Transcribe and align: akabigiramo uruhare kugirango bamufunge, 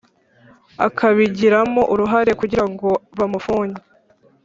akabigiramo 0.87 1.81
uruhare 1.93 2.31
kugirango 2.39 2.89
bamufunge, 3.17 3.81